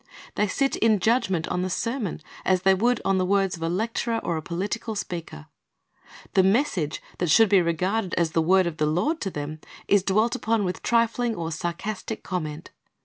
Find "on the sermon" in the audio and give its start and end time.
1.49-2.21